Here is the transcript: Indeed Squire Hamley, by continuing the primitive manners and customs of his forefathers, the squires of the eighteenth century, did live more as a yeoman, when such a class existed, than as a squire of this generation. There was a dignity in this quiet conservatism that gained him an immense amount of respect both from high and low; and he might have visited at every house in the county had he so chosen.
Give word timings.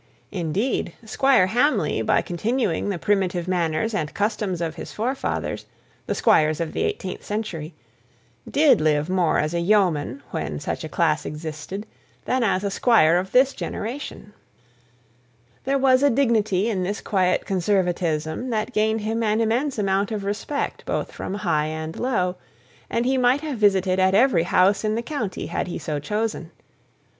Indeed 0.31 0.93
Squire 1.05 1.45
Hamley, 1.45 2.01
by 2.01 2.23
continuing 2.23 2.89
the 2.89 2.97
primitive 2.97 3.47
manners 3.47 3.93
and 3.93 4.11
customs 4.15 4.59
of 4.59 4.73
his 4.73 4.91
forefathers, 4.91 5.67
the 6.07 6.15
squires 6.15 6.59
of 6.59 6.73
the 6.73 6.81
eighteenth 6.81 7.23
century, 7.23 7.75
did 8.49 8.81
live 8.81 9.11
more 9.11 9.37
as 9.37 9.53
a 9.53 9.59
yeoman, 9.59 10.23
when 10.31 10.59
such 10.59 10.83
a 10.83 10.89
class 10.89 11.23
existed, 11.23 11.85
than 12.25 12.41
as 12.43 12.63
a 12.63 12.71
squire 12.71 13.17
of 13.17 13.31
this 13.31 13.53
generation. 13.53 14.33
There 15.65 15.77
was 15.77 16.01
a 16.01 16.09
dignity 16.09 16.67
in 16.67 16.81
this 16.81 16.99
quiet 16.99 17.45
conservatism 17.45 18.49
that 18.49 18.73
gained 18.73 19.01
him 19.01 19.21
an 19.21 19.39
immense 19.39 19.77
amount 19.77 20.11
of 20.11 20.23
respect 20.23 20.83
both 20.83 21.11
from 21.11 21.35
high 21.35 21.67
and 21.67 21.95
low; 21.99 22.37
and 22.89 23.05
he 23.05 23.19
might 23.19 23.41
have 23.41 23.59
visited 23.59 23.99
at 23.99 24.15
every 24.15 24.45
house 24.49 24.83
in 24.83 24.95
the 24.95 25.03
county 25.03 25.45
had 25.45 25.67
he 25.67 25.77
so 25.77 25.99
chosen. 25.99 26.49